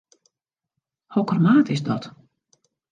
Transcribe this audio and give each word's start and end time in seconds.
Hokker 1.07 1.41
maat 1.43 1.67
is 1.75 1.83
dat? 1.89 2.13